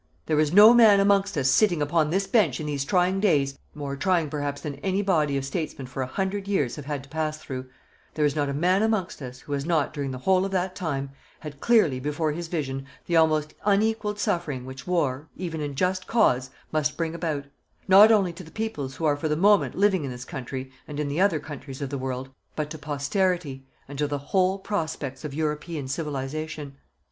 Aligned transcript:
There 0.25 0.39
is 0.39 0.51
no 0.51 0.73
man 0.73 0.99
amongst 0.99 1.37
us 1.37 1.47
sitting 1.47 1.79
upon 1.79 2.09
this 2.09 2.25
bench 2.25 2.59
in 2.59 2.65
these 2.65 2.83
trying 2.85 3.19
days 3.19 3.55
more 3.75 3.95
trying 3.95 4.31
perhaps 4.31 4.59
than 4.59 4.77
any 4.79 5.03
body 5.03 5.37
of 5.37 5.45
statesmen 5.45 5.85
for 5.85 6.01
a 6.01 6.07
hundred 6.07 6.47
years 6.47 6.75
have 6.75 6.85
had 6.85 7.03
to 7.03 7.09
pass 7.09 7.37
through, 7.37 7.67
there 8.15 8.25
is 8.25 8.35
not 8.35 8.49
a 8.49 8.51
man 8.55 8.81
amongst 8.81 9.21
us 9.21 9.41
who 9.41 9.53
has 9.53 9.63
not, 9.63 9.93
during 9.93 10.09
the 10.09 10.17
whole 10.17 10.43
of 10.43 10.49
that 10.53 10.75
time, 10.75 11.11
had 11.41 11.59
clearly 11.59 11.99
before 11.99 12.31
his 12.31 12.47
vision 12.47 12.87
the 13.05 13.15
almost 13.15 13.53
unequalled 13.63 14.17
suffering 14.17 14.65
which 14.65 14.87
war, 14.87 15.27
even 15.37 15.61
in 15.61 15.75
just 15.75 16.07
cause, 16.07 16.49
must 16.71 16.97
bring 16.97 17.13
about, 17.13 17.45
not 17.87 18.11
only 18.11 18.33
to 18.33 18.43
the 18.43 18.49
peoples 18.49 18.95
who 18.95 19.05
are 19.05 19.15
for 19.15 19.29
the 19.29 19.35
moment 19.37 19.75
living 19.75 20.03
in 20.03 20.09
this 20.09 20.25
country 20.25 20.71
and 20.87 20.99
in 20.99 21.09
the 21.09 21.21
other 21.21 21.39
countries 21.39 21.79
of 21.79 21.91
the 21.91 21.97
world, 21.99 22.31
but 22.55 22.71
to 22.71 22.77
posterity 22.79 23.67
and 23.87 23.99
to 23.99 24.07
the 24.07 24.17
whole 24.17 24.57
prospects 24.57 25.23
of 25.23 25.35
European 25.35 25.87
civilization. 25.87 26.75